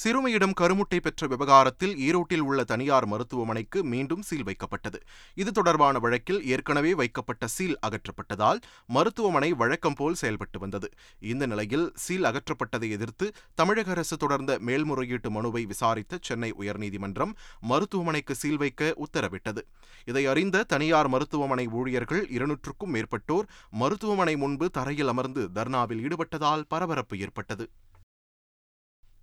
சிறுமியிடம் 0.00 0.52
கருமுட்டை 0.60 0.98
பெற்ற 1.04 1.26
விவகாரத்தில் 1.26 1.94
ஈரோட்டில் 2.06 2.44
உள்ள 2.48 2.64
தனியார் 2.64 3.06
மருத்துவமனைக்கு 3.06 3.78
மீண்டும் 3.92 4.22
சீல் 4.28 4.44
வைக்கப்பட்டது. 4.48 4.98
இது 5.34 5.50
தொடர்பான 5.52 5.98
வழக்கில் 5.98 6.38
ஏற்கனவே 6.52 6.92
வைக்கப்பட்ட 7.00 7.46
சீல் 7.54 7.74
அகற்றப்பட்டதால் 7.86 8.60
மருத்துவமனை 8.96 9.50
வழக்கம் 9.62 9.94
போல் 9.94 10.18
செயல்பட்டு 10.20 10.58
வந்தது. 10.58 10.88
இந்த 11.32 11.46
நிலையில் 11.46 11.86
சீல் 12.04 12.28
அகற்றப்பட்டதை 12.30 12.90
எதிர்த்து 12.98 13.28
தமிழக 13.54 13.90
அரசு 13.90 14.16
தொடர்ந்த 14.16 14.58
மேல்முறையீட்டு 14.68 15.30
மனுவை 15.30 15.64
விசாரித்த 15.72 16.20
சென்னை 16.28 16.52
உயர்நீதிமன்றம் 16.60 17.34
மருத்துவமனைக்கு 17.72 18.36
சீல் 18.42 18.56
வைக்க 18.56 18.94
உத்தரவிட்டது. 19.06 19.64
இதை 20.04 20.24
அறிந்த 20.34 20.64
தனியார் 20.74 21.08
மருத்துவமனை 21.08 21.66
ஊழியர்கள் 21.80 22.24
இருநூற்றுக்கும் 22.38 22.94
மேற்பட்டோர் 22.96 23.48
மருத்துவமனை 23.82 24.36
முன்பு 24.36 24.68
தரையில் 24.70 25.12
அமர்ந்து 25.14 25.44
தர்ணாவில் 25.58 26.04
ஈடுபட்டதால் 26.06 26.66
பரபரப்பு 26.68 27.16
ஏற்பட்டது. 27.18 27.66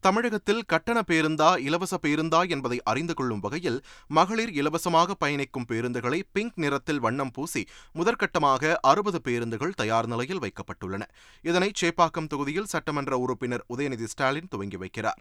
தமிழகத்தில் 0.05 0.65
கட்டண 0.65 0.99
பேருந்தா 1.09 1.47
இலவச 1.67 1.97
பேருந்தா 2.01 2.39
என்பதை 2.49 2.77
அறிந்து 2.83 3.13
கொள்ளும் 3.13 3.39
வகையில் 3.39 3.77
மகளிர் 4.07 4.51
இலவசமாக 4.51 5.15
பயணிக்கும் 5.15 5.65
பேருந்துகளை 5.69 6.19
பிங்க் 6.31 6.57
நிறத்தில் 6.63 6.99
வண்ணம் 6.99 7.31
பூசி 7.31 7.61
முதற்கட்டமாக 7.95 8.73
அறுபது 8.81 9.21
பேருந்துகள் 9.21 9.73
தயார் 9.73 10.07
நிலையில் 10.07 10.41
வைக்கப்பட்டுள்ளன. 10.41 11.05
இதனை 11.41 11.71
சேப்பாக்கம் 11.81 12.29
தொகுதியில் 12.33 12.69
சட்டமன்ற 12.73 13.17
உறுப்பினர் 13.17 13.65
உதயநிதி 13.75 14.09
ஸ்டாலின் 14.13 14.47
துவங்கி 14.49 14.79
வைக்கிறார். 14.83 15.19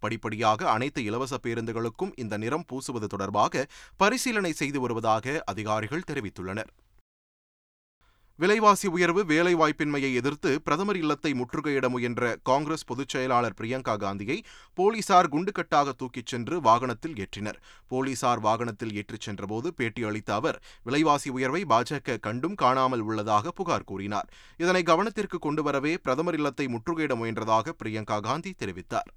படிப்படியாக 0.00 0.70
அனைத்து 0.70 1.02
இலவச 1.04 1.34
பேருந்துகளுக்கும் 1.42 2.14
இந்த 2.16 2.36
நிறம் 2.36 2.68
பூசுவது 2.72 3.06
தொடர்பாக 3.06 3.66
பரிசீலனை 3.96 4.52
செய்து 4.52 4.80
வருவதாக 4.80 5.42
அதிகாரிகள் 5.46 6.08
தெரிவித்துள்ளனர். 6.10 6.72
விலைவாசி 8.42 8.86
உயர்வு 8.88 9.22
வேலைவாய்ப்பின்மையை 9.24 10.08
எதிர்த்து 10.20 10.50
பிரதமர் 10.62 10.96
இல்லத்தை 10.96 11.30
முற்றுகையிட 11.32 11.88
முயன்ற 11.88 12.30
காங்கிரஸ் 12.42 12.84
பொதுச் 12.86 13.12
செயலாளர் 13.14 13.56
பிரியங்கா 13.60 13.94
காந்தியை 13.96 14.38
போலீசார் 14.74 15.28
குண்டுகட்டாக 15.28 15.92
தூக்கிச் 15.96 16.30
சென்று 16.32 16.56
வாகனத்தில் 16.60 17.14
ஏற்றினர். 17.24 17.58
போலீசார் 17.88 18.40
வாகனத்தில் 18.40 18.92
ஏற்றிச் 18.94 19.20
சென்றபோது 19.20 19.74
பேட்டி 19.74 20.02
அளித்த 20.02 20.34
அவர் 20.34 20.60
விலைவாசி 20.82 21.30
உயர்வை 21.30 21.64
பாஜக 21.74 22.18
கண்டும் 22.20 22.54
காணாமல் 22.54 23.00
உள்ளதாக 23.00 23.50
புகார் 23.50 23.88
கூறினார். 23.92 24.28
இதனை 24.56 24.82
கவனத்திற்கு 24.82 25.38
கொண்டுவரவே 25.38 25.94
பிரதமர் 26.02 26.34
இல்லத்தை 26.34 26.66
முற்றுகையிட 26.66 27.14
முயன்றதாக 27.22 27.74
பிரியங்கா 27.84 28.20
காந்தி 28.20 28.54
தெரிவித்தார். 28.58 29.10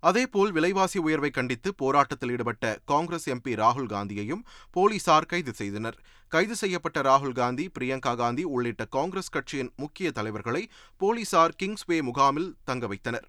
அதேபோல் 0.00 0.52
விலைவாசி 0.52 0.98
உயர்வை 0.98 1.30
கண்டித்து 1.30 1.74
போராட்டத்தில் 1.74 2.32
ஈடுபட்ட 2.34 2.78
காங்கிரஸ் 2.84 3.28
எம்பி 3.28 3.54
ராகுல் 3.62 3.90
காந்தியையும் 3.94 4.44
போலீசார் 4.70 5.30
கைது 5.32 5.52
செய்தனர். 5.52 5.98
கைது 6.28 6.56
செய்யப்பட்ட 6.56 7.00
ராகுல் 7.02 7.36
காந்தி 7.40 7.70
பிரியங்கா 7.78 8.16
காந்தி 8.16 8.44
உள்ளிட்ட 8.44 8.84
காங்கிரஸ் 8.84 9.30
கட்சியின் 9.30 9.72
முக்கிய 9.76 10.10
தலைவர்களை 10.10 10.62
போலீசார் 10.96 11.56
கிங்ஸ்வே 11.62 12.00
முகாமில் 12.08 12.50
தங்க 12.64 12.86
வைத்தனர். 12.86 13.28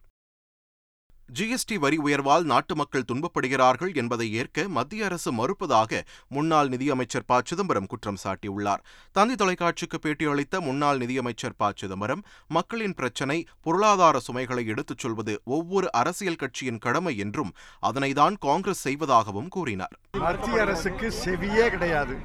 ஜிஎஸ்டி 1.39 1.75
வரி 1.79 1.97
உயர்வால் 1.97 2.41
நாட்டு 2.41 2.75
மக்கள் 2.75 3.05
துன்பப்படுகிறார்கள் 3.11 3.95
என்பதை 3.95 4.33
ஏற்க 4.33 4.67
மத்திய 4.67 5.05
அரசு 5.05 5.29
மறுப்பதாக 5.31 6.01
முன்னாள் 6.27 6.67
நிதியமைச்சர் 6.67 7.25
ப. 7.25 7.41
சிதம்பரம் 7.45 7.85
குற்றம் 7.85 8.17
சாட்டியுள்ளார். 8.23 8.81
தந்தி 9.11 9.35
தொலைக்காட்சிக்கு 9.35 9.99
பேட்டியளித்த 10.03 10.59
முன்னாள் 10.59 10.97
நிதியமைச்சர் 10.97 11.55
ப. 11.57 11.71
சிதம்பரம் 11.75 12.23
மக்களின் 12.47 12.93
பிரச்சினை 12.93 13.45
பொருளாதார 13.61 14.19
சுமைகளை 14.19 14.65
எடுத்துச் 14.65 14.97
சொல்வது 14.97 15.41
ஒவ்வொரு 15.43 15.91
அரசியல் 15.91 16.35
கட்சியின் 16.35 16.77
கடமை 16.77 17.17
என்றும் 17.17 17.53
அதனைதான் 17.81 18.37
காங்கிரஸ் 18.39 18.87
செய்வதாகவும் 18.87 19.47
கூறினார். 19.47 19.95
மத்திய 20.17 20.61
அரசுக்கு 20.61 21.13
செவியே 21.25 21.69
கிடையாது. 21.69 22.17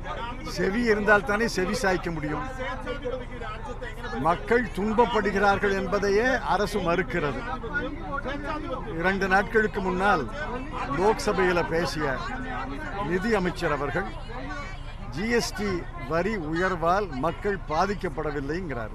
செவி 0.48 0.82
இருந்தால் 0.82 1.24
தானே 1.24 1.48
செவி 1.48 1.74
சாய்க்க 1.74 2.10
முடியும். 2.10 2.44
மக்கள் 4.20 4.64
துன்பப்படுகிறார்கள் 4.76 5.72
என்பதையே 5.72 6.26
அரசு 6.54 6.78
மறுக்கிறது. 6.78 7.40
இரண்டு 8.98 9.28
நாட்களுக்கு 9.28 9.80
முன்னால் 9.80 10.24
லோக்சபையில் 10.98 11.68
பேசிய 11.68 12.16
நிதி 13.08 13.34
அமைச்சர் 13.34 13.72
அவர்கள் 13.72 14.08
ஜிஎஸ்டி 15.16 15.82
வரி 16.08 16.36
உயர்வால் 16.36 17.08
மக்கள் 17.26 17.58
பாதிக்கப்படவில்லைங்கிறார். 17.68 18.94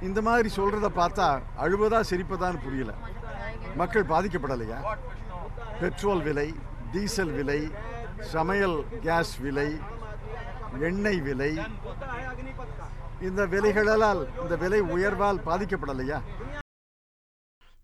இந்த 0.00 0.22
மாதிரி 0.22 0.50
சொல்கிறத 0.56 0.90
பார்த்தா 1.00 1.28
அழுவதா 1.64 2.00
சிரிப்பதான்னு 2.10 2.62
புரியல. 2.64 2.94
மக்கள் 3.76 4.04
பாதிக்கப்படலையா? 4.04 4.78
பெட்ரோல் 5.80 6.22
விலை 6.22 6.54
டீசல் 6.92 7.32
விலை 7.32 7.60
சமையல் 8.20 8.78
கேஸ் 9.00 9.38
விலை 9.38 9.80
எண்ணெய் 10.80 11.20
விலை 11.20 11.52
இந்த 13.28 13.46
விலைகளால் 13.46 14.22
இந்த 14.42 14.56
விலை 14.56 14.80
உயர்வால் 14.80 15.40
பாதிக்கப்படலையா? 15.48 16.18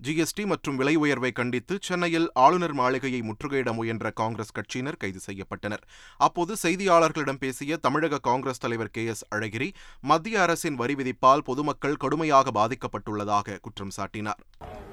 ஜிஎஸ்டி 0.07 0.47
மற்றும் 0.47 0.77
விலை 0.77 0.95
உயர்வை 0.97 1.31
கண்டித்து 1.33 1.79
சென்னையில் 1.81 2.31
ஆளுநர் 2.35 2.75
மாளிகையை 2.81 3.21
முற்றுகையிட 3.29 3.73
முயன்ற 3.73 4.11
காங்கிரஸ் 4.11 4.55
கட்சியினர் 4.59 4.99
கைது 5.03 5.21
செய்யப்பட்டனர். 5.27 5.83
அப்போது 6.27 6.57
செய்தியாளர்களிடம் 6.63 7.41
பேசிய 7.45 7.77
தமிழக 7.77 8.19
காங்கிரஸ் 8.19 8.63
தலைவர் 8.65 8.91
கே 8.91 9.05
எஸ் 9.05 9.25
அழகிரி 9.35 9.69
மத்திய 10.01 10.43
அரசின் 10.43 10.75
வரி 10.75 10.95
விதிப்பால் 10.95 11.47
பொதுமக்கள் 11.49 12.01
கடுமையாக 12.05 12.51
பாதிக்கப்பட்டுள்ளதாக 12.61 13.59
குற்றம் 13.61 13.95
சாட்டினார். 13.97 14.43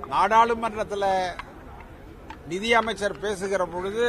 நாடாளுமன்றத்தில் 0.08 1.10
நிதியமைச்சர் 2.48 3.20
பேசுகிற 3.20 3.66
பொழுது 3.66 4.08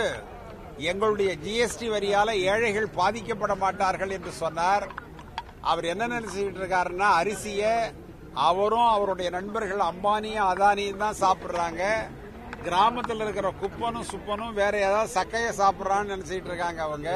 எங்களுடைய 0.78 1.30
ஜிஎஸ்டி 1.45 1.87
வரியால 1.95 2.30
ஏழைகள் 2.52 2.95
பாதிக்கப்பட 2.97 3.56
மாட்டார்கள் 3.56 4.11
என்று 4.11 4.33
சொன்னார். 4.42 4.87
அவர் 5.61 5.85
என்ன 5.85 6.06
நினைச்சுட்டு 6.06 6.61
இருக்காருன்னா 6.62 7.09
அரிசியை 7.21 7.73
அவரும் 8.49 8.88
அவருடைய 8.95 9.30
நண்பர்கள் 9.30 9.83
அம்பானியும் 9.90 10.49
அதானியும் 10.50 11.02
தான் 11.04 11.21
சாப்பிடுறாங்க. 11.21 11.83
கிராமத்தில் 12.66 13.21
இருக்கிற 13.21 13.52
குப்பனும் 13.61 14.09
சுப்பனும் 14.11 14.52
வேற 14.52 14.78
ஏதாவது 14.78 15.14
சக்கைய 15.16 15.49
சாப்பிட்றான்னு 15.62 16.12
நினைச்சிட்டு 16.14 16.50
இருக்காங்க 16.50 16.83
அவங்க. 16.83 17.11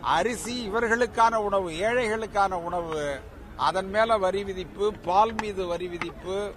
அரிசி 0.00 0.68
இவர்களுக்கான 0.68 1.34
உணவு 1.48 1.70
ஏழைகளுக்கான 1.70 2.52
உணவு. 2.68 3.20
அதன் 3.56 3.90
மேல 3.90 4.18
வரி 4.18 4.44
விதிப்பு 4.44 4.92
பால் 4.92 5.34
மீது 5.42 5.66
வரி 5.66 5.88
விதிப்பு. 5.88 6.52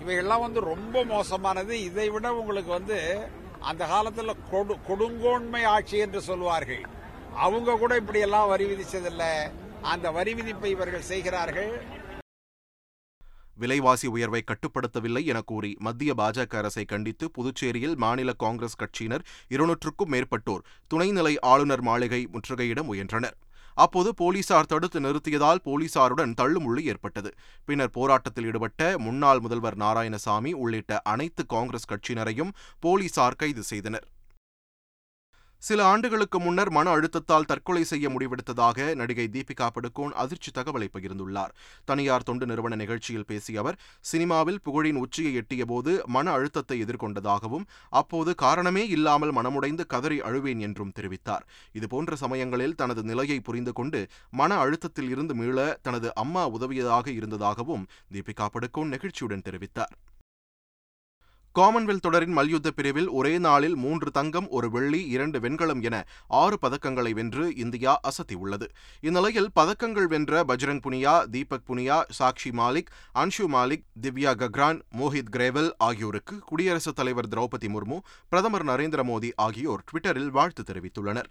இவையெல்லாம் 0.00 0.40
வந்து 0.40 0.60
ரொம்ப 0.60 1.04
மோசமானது. 1.04 1.82
இதை 1.82 2.10
விட 2.10 2.34
உங்களுக்கு 2.34 2.70
வந்து 2.70 3.00
அந்த 3.70 3.82
காலத்தில் 3.92 4.40
கொடு 4.52 4.74
கொடுங்கோன்மை 4.88 5.62
ஆட்சி 5.74 5.96
என்று 6.04 6.20
சொல்வார்கள் 6.28 6.84
அவங்க 7.46 7.76
கூட 7.82 7.92
இப்படி 8.00 8.20
எல்லாம் 8.26 8.48
வரி 8.52 8.64
விதிச்சதில்லை. 8.70 9.32
அந்த 9.92 10.06
வரி 10.16 10.32
விதிப்பை 10.38 10.70
இவர்கள் 10.74 11.08
செய்கிறார்கள். 11.12 11.72
விலைவாசி 13.62 14.06
உயர்வை 14.14 14.42
கட்டுப்படுத்தவில்லை 14.46 15.22
என 15.32 15.40
கூறி 15.50 15.70
மத்திய 15.86 16.12
பாஜக 16.20 16.56
அரசை 16.60 16.84
கண்டித்து 16.92 17.24
புதுச்சேரியில் 17.36 17.96
மாநில 18.04 18.30
காங்கிரஸ் 18.44 18.80
கட்சியினர் 18.82 19.26
இருநூற்றுக்கும் 19.54 20.12
மேற்பட்டோர் 20.14 20.64
துணைநிலை 20.94 21.34
ஆளுநர் 21.52 21.84
மாளிகை 21.88 22.22
முற்றுகையிட 22.34 22.82
முயன்றனர். 22.90 23.36
அப்போது 23.74 24.14
போலீசார் 24.14 24.66
தடுத்து 24.66 25.00
நிறுத்தியதால் 25.00 25.62
போலீசாருடன் 25.64 26.34
தள்ளுமுள்ளு 26.40 26.80
ஏற்பட்டது. 26.80 27.30
பின்னர் 27.64 27.90
போராட்டத்தில் 27.90 28.44
ஈடுபட்ட 28.44 28.98
முன்னாள் 28.98 29.40
முதல்வர் 29.40 29.78
நாராயணசாமி 29.78 30.52
உள்ளிட்ட 30.52 31.00
அனைத்து 31.02 31.46
காங்கிரஸ் 31.46 31.90
கட்சியினரையும் 31.92 32.52
போலீசார் 32.80 33.36
கைது 33.36 33.62
செய்தனர். 33.62 34.06
சில 35.66 35.80
ஆண்டுகளுக்கு 35.90 36.38
முன்னர் 36.44 36.70
மன 36.76 36.86
அழுத்தத்தால் 36.94 37.46
தற்கொலை 37.50 37.82
செய்ய 37.90 38.06
முடிவெடுத்ததாக 38.14 38.86
நடிகை 39.00 39.24
தீபிகா 39.34 39.66
படுகோன் 39.76 40.12
அதிர்ச்சி 40.22 40.50
தகவலை 40.58 40.88
பகிர்ந்துள்ளார். 40.94 41.52
தனியார் 41.84 42.26
தொண்டு 42.28 42.46
நிறுவன 42.46 42.76
நிகழ்ச்சியில் 42.82 43.26
பேசிய 43.30 43.62
அவர் 43.62 43.78
சினிமாவில் 44.10 44.60
புகழின் 44.66 44.98
உச்சியை 45.04 45.32
எட்டியபோது 45.40 45.92
மன 46.16 46.32
அழுத்தத்தை 46.36 46.78
எதிர்கொண்டதாகவும் 46.84 47.66
அப்போது 48.00 48.34
காரணமே 48.44 48.84
இல்லாமல் 48.96 49.34
மனமுடைந்து 49.38 49.86
கதறி 49.86 50.20
அழுவேன் 50.20 50.64
என்றும் 50.68 50.94
தெரிவித்தார். 51.00 51.46
இதுபோன்ற 51.72 52.14
சமயங்களில் 52.24 52.78
தனது 52.82 53.02
நிலையை 53.02 53.40
புரிந்து 53.40 53.72
கொண்டு 53.72 54.02
மன 54.30 54.58
அழுத்தத்தில் 54.64 55.10
இருந்து 55.10 55.34
மீள 55.34 55.78
தனது 55.82 56.10
அம்மா 56.14 56.44
உதவியதாக 56.58 57.06
இருந்ததாகவும் 57.20 57.86
தீபிகா 58.14 58.48
படுகோன் 58.56 58.92
நெகிழ்ச்சியுடன் 58.94 59.46
தெரிவித்தார். 59.48 59.94
காமன்வெல்த் 61.58 62.04
தொடரின் 62.06 62.32
மல்யுத்த 62.32 62.70
பிரிவில் 62.70 63.08
ஒரே 63.08 63.38
நாளில் 63.38 63.76
மூன்று 63.76 64.10
தங்கம் 64.10 64.48
ஒரு 64.48 64.70
வெள்ளி 64.70 65.06
இரண்டு 65.06 65.40
வெண்கலம் 65.40 65.82
என 65.82 66.06
ஆறு 66.28 66.58
பதக்கங்களை 66.62 67.10
வென்று 67.10 67.56
இந்தியா 67.56 68.00
அசத்தியுள்ளது. 68.08 68.68
இந்நிலையில் 69.00 69.50
பதக்கங்கள் 69.60 70.06
வென்ற 70.06 70.44
பஜ்ரங் 70.44 70.80
புனியா 70.86 71.24
தீபக் 71.24 71.66
புனியா 71.68 71.98
சாக்ஷி 72.18 72.52
மாலிக் 72.52 72.90
அன்ஷு 73.14 73.46
மாலிக் 73.46 73.86
திவ்யா 74.02 74.34
கக்ரான் 74.42 74.80
மோஹித் 74.98 75.30
கிரேவல் 75.30 75.74
ஆகியோருக்கு 75.78 76.38
குடியரசுத் 76.38 76.96
தலைவர் 76.96 77.28
திரௌபதி 77.28 77.70
முர்மு 77.76 77.98
பிரதமர் 78.28 78.66
நரேந்திர 78.66 79.04
மோடி 79.12 79.30
ஆகியோர் 79.36 79.84
ட்விட்டரில் 79.92 80.30
வாழ்த்து 80.30 80.62
தெரிவித்துள்ளனர். 80.72 81.30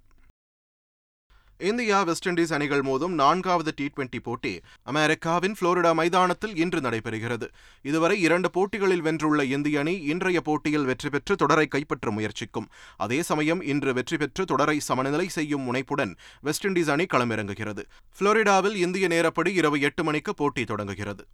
இந்தியா 1.59 2.03
வெஸ்ட் 2.03 2.27
இண்டீஸ் 2.27 2.53
அணிகள் 2.53 2.81
மோதும் 2.81 3.13
நான்காவது 3.13 3.73
டி 3.75 3.85
டுவெண்டி 3.85 4.19
போட்டி 4.23 4.61
அமெரிக்காவின் 4.83 5.55
புளோரிடா 5.59 5.93
மைதானத்தில் 5.93 6.55
இன்று 6.55 6.79
நடைபெறுகிறது. 6.79 7.47
இதுவரை 7.81 8.21
இரண்டு 8.21 8.51
போட்டிகளில் 8.51 9.01
வென்றுள்ள 9.01 9.43
இந்திய 9.43 9.79
அணி 9.79 9.93
இன்றைய 10.01 10.41
போட்டியில் 10.41 10.85
வெற்றி 10.85 11.09
பெற்று 11.09 11.35
தொடரை 11.35 11.67
கைப்பற்ற 11.67 12.11
முயற்சிக்கும். 12.11 12.67
அதே 12.97 13.21
சமயம் 13.21 13.61
இன்று 13.61 13.93
வெற்றி 13.93 14.17
பெற்று 14.17 14.45
தொடரை 14.45 14.79
சமநிலை 14.79 15.27
செய்யும் 15.27 15.61
முனைப்புடன் 15.61 16.15
வெஸ்ட் 16.41 16.65
இண்டீஸ் 16.65 16.89
அணி 16.89 17.05
களமிறங்குகிறது. 17.05 17.83
புளோரிடாவில் 18.19 18.75
இந்திய 18.75 19.07
நேரப்படி 19.07 19.47
இரவு 19.47 19.79
எட்டு 19.79 20.03
மணிக்கு 20.03 20.33
போட்டி 20.33 20.63
தொடங்குகிறது. 20.63 21.25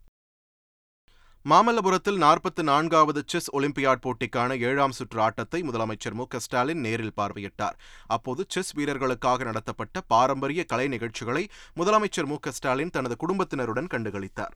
மாமல்லபுரத்தில் 1.50 2.18
நாற்பத்து 2.24 2.64
நான்காவது 2.64 3.22
செஸ் 3.26 3.48
ஒலிம்பியாட் 3.56 4.02
போட்டிக்கான 4.06 4.58
ஏழாம் 4.60 4.92
சுற்று 4.92 5.20
ஆட்டத்தை 5.22 5.60
முதலமைச்சர் 5.64 6.14
மு 6.14 6.26
ஸ்டாலின் 6.38 6.80
நேரில் 6.80 7.16
பார்வையிட்டார். 7.18 7.78
அப்போது 8.08 8.46
செஸ் 8.48 8.72
வீரர்களுக்காக 8.78 9.44
நடத்தப்பட்ட 9.44 10.02
பாரம்பரிய 10.08 10.64
கலை 10.64 10.88
நிகழ்ச்சிகளை 10.88 11.44
முதலமைச்சர் 11.76 12.26
மு 12.26 12.38
ஸ்டாலின் 12.50 12.90
தனது 12.90 13.16
குடும்பத்தினருடன் 13.16 13.92
கண்டுகளித்தார். 13.94 14.56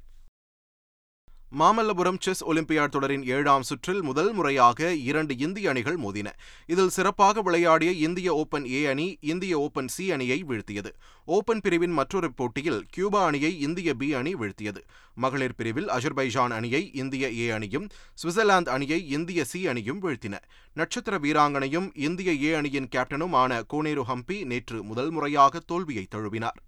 மாமல்லபுரம் 1.59 2.19
செஸ் 2.19 2.45
ஒலிம்பியாட் 2.45 2.89
தொடரின் 2.89 3.25
ஏழாம் 3.25 3.61
சுற்றில் 3.61 4.01
முதல் 4.01 4.33
முறையாக 4.33 4.93
இரண்டு 4.93 5.37
இந்திய 5.37 5.69
அணிகள் 5.69 5.97
மோதின. 5.97 6.27
இதில் 6.65 6.89
சிறப்பாக 6.89 7.41
விளையாடிய 7.41 7.91
இந்திய 7.91 8.33
ஓபன் 8.33 8.65
ஏ 8.65 8.85
அணி 8.85 9.17
இந்திய 9.21 9.59
ஓபன் 9.59 9.87
சி 9.87 10.11
அணியை 10.11 10.43
வீழ்த்தியது. 10.43 10.91
ஓபன் 11.25 11.61
பிரிவின் 11.61 11.91
மற்றொரு 11.91 12.33
போட்டியில் 12.33 12.85
கியூபா 12.89 13.25
அணியை 13.25 13.59
இந்திய 13.59 13.93
பி 13.93 14.13
அணி 14.13 14.33
வீழ்த்தியது. 14.33 14.81
மகளிர் 15.15 15.55
பிரிவில் 15.55 15.89
அஜர்பைஜான் 15.89 16.49
அணியை 16.49 16.91
இந்திய 16.93 17.31
ஏ 17.33 17.49
அணியும் 17.49 17.87
சுவிட்சர்லாந்து 18.23 18.69
அணியை 18.69 19.09
இந்திய 19.09 19.43
சி 19.43 19.67
அணியும் 19.67 20.01
வீழ்த்தின. 20.01 20.35
நட்சத்திர 20.73 21.17
வீராங்கனையும் 21.17 21.89
இந்திய 21.93 22.33
ஏ 22.41 22.53
அணியின் 22.53 22.91
கேப்டனும் 22.95 23.31
ஆன 23.31 23.63
கோனேரு 23.73 24.03
ஹம்பி 24.07 24.45
நேற்று 24.45 24.83
முதல் 24.83 25.11
முறையாக 25.11 25.59
தோல்வியை 25.59 26.07
தழுவினார். 26.15 26.59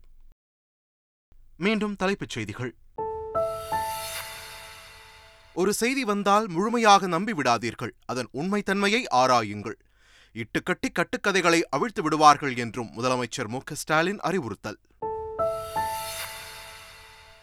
மீண்டும் 1.58 1.96
தலைப்புச் 1.96 2.30
செய்திகள். 2.30 2.76
ஒரு 5.56 5.74
செய்தி 5.74 6.04
வந்தால் 6.04 6.48
முழுமையாக 6.50 7.08
நம்பிவிடாதீர்கள். 7.08 7.92
அதன் 8.06 8.28
உண்மைத்தன்மையை 8.34 9.04
ஆராயுங்கள். 9.14 9.78
இட்டுக்கட்டி 10.34 10.88
கட்டுக்கதைகளை 10.92 11.62
அவிழ்த்து 11.70 12.04
விடுவார்கள் 12.04 12.56
என்றும் 12.56 12.90
முதலமைச்சர் 12.98 13.48
மு. 13.48 13.60
ஸ்டாலின் 13.74 14.20
அறிவுறுத்தல். 14.20 14.80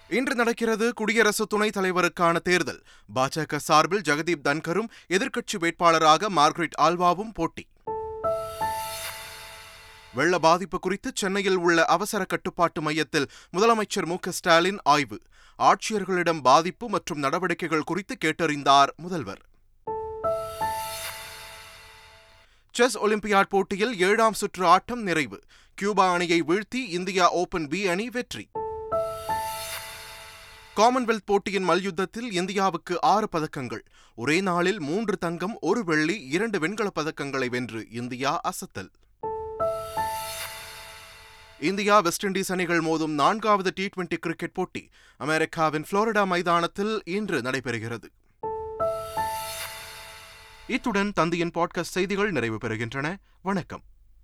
இன்று 0.08 0.34
நடக்கிறது 0.34 0.94
குடியரசு 0.94 1.46
துணைத் 1.46 1.76
தலைவருக்கான 1.76 2.38
தேர்தல். 2.38 2.82
பாஜக 3.14 3.56
சார்பில் 3.56 4.00
ஜெகதீப் 4.00 4.44
தன்கரும் 4.44 4.88
எதிர்க்கட்சி 5.08 5.58
வேட்பாளராக 5.60 6.28
மார்க்ரெட் 6.28 6.80
ஆல்வாவும் 6.80 7.34
போட்டி. 7.34 7.66
வெள்ள 10.14 10.38
பாதிப்பு 10.38 10.78
குறித்து 10.78 11.12
சென்னையில் 11.14 11.56
உள்ள 11.56 11.84
அவசர 11.84 12.24
கட்டுப்பாட்டு 12.24 12.82
மையத்தில் 12.82 13.30
முதலமைச்சர் 13.52 14.04
மு. 14.04 14.16
ஸ்டாலின் 14.28 14.78
ஆய்வு. 14.82 15.20
ஆட்சியர்களிடம் 15.62 16.40
பாதிப்பு 16.40 16.88
மற்றும் 16.88 17.18
நடவடிக்கைகள் 17.18 17.82
குறித்து 17.82 18.16
கேட்டறிந்தார் 18.24 18.86
முதல்வர். 18.96 19.40
செஸ் 22.72 22.98
ஒலிம்பியாட் 22.98 23.48
போட்டியில் 23.48 24.00
ஏழாம் 24.00 24.32
சுற்று 24.32 24.66
ஆட்டம் 24.66 25.02
நிறைவு. 25.02 25.40
கியூபா 25.74 26.12
அணியை 26.12 26.42
வீழ்த்தி 26.42 26.74
இந்தியா 26.74 27.30
ஓபன் 27.30 27.68
பி 27.68 27.88
அணி 27.88 28.10
வெற்றி. 28.10 28.50
காமன்வெல்த் 30.76 31.24
போட்டியின் 31.24 31.62
மல்யுத்தத்தில் 31.62 32.32
இந்தியாவுக்கு 32.32 33.00
ஆறு 33.00 33.28
பதக்கங்கள். 33.32 33.84
ஒரே 34.14 34.40
நாளில் 34.40 34.80
மூன்று 34.80 35.16
தங்கம் 35.16 35.58
ஒரு 35.60 35.84
வெள்ளி 35.84 36.22
இரண்டு 36.22 36.58
வெண்கலப் 36.58 36.98
பதக்கங்களை 37.00 37.46
வென்று 37.46 37.86
இந்தியா 37.90 38.40
அசத்தல். 38.40 38.90
இந்தியா 41.62 42.00
வெஸ்ட் 42.00 42.26
இண்டீஸ் 42.26 42.52
அணிகள் 42.52 42.80
மோதும் 42.80 43.06
நான்காவது 43.06 43.72
டி 43.74 43.88
டுவெண்டி 43.96 44.16
கிரிக்கெட் 44.16 44.52
போட்டி 44.52 44.90
அமெரிக்காவின் 45.16 45.84
புளோரிடா 45.90 46.26
மைதானத்தில் 46.26 47.02
இன்று 47.04 47.40
நடைபெறுகிறது. 47.40 48.04
இத்துடன் 50.66 51.12
தந்தையின் 51.12 51.50
பாட்காஸ்ட் 51.50 51.92
செய்திகள் 51.96 52.30
நிறைவு 52.30 52.58
பெறுகின்றன. 52.64 53.16
வணக்கம். 53.42 53.82